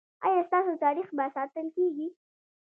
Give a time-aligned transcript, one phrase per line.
[0.25, 2.07] ایا ستاسو تاریخ به ساتل کیږي؟